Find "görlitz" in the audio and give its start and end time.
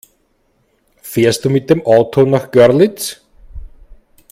2.49-3.21